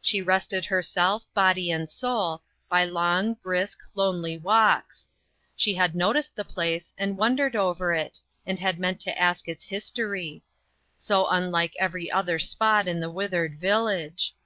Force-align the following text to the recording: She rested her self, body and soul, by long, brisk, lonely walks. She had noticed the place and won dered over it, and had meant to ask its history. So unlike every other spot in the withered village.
She 0.00 0.22
rested 0.22 0.66
her 0.66 0.84
self, 0.84 1.26
body 1.34 1.68
and 1.72 1.90
soul, 1.90 2.42
by 2.68 2.84
long, 2.84 3.34
brisk, 3.42 3.80
lonely 3.96 4.38
walks. 4.38 5.10
She 5.56 5.74
had 5.74 5.96
noticed 5.96 6.36
the 6.36 6.44
place 6.44 6.94
and 6.96 7.16
won 7.18 7.36
dered 7.36 7.56
over 7.56 7.92
it, 7.92 8.20
and 8.46 8.60
had 8.60 8.78
meant 8.78 9.00
to 9.00 9.18
ask 9.20 9.48
its 9.48 9.64
history. 9.64 10.44
So 10.96 11.26
unlike 11.26 11.74
every 11.80 12.08
other 12.08 12.38
spot 12.38 12.86
in 12.86 13.00
the 13.00 13.10
withered 13.10 13.56
village. 13.58 14.36